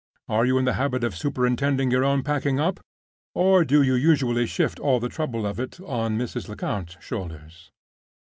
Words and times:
Are 0.27 0.47
you 0.47 0.57
in 0.57 0.65
the 0.65 0.73
habit 0.81 1.03
of 1.03 1.15
superintending 1.15 1.91
your 1.91 2.03
own 2.03 2.23
packing 2.23 2.59
up, 2.59 2.79
or 3.35 3.63
do 3.63 3.83
you 3.83 3.93
usually 3.93 4.47
shift 4.47 4.79
all 4.79 4.99
the 4.99 5.09
trouble 5.09 5.45
of 5.45 5.59
it 5.59 5.79
on 5.79 6.17
Mrs. 6.17 6.49
Lecount's 6.49 6.97
shoulders?" 6.99 7.69